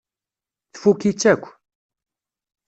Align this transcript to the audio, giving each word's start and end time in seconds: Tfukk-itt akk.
Tfukk-itt 0.73 1.23
akk. 1.33 1.45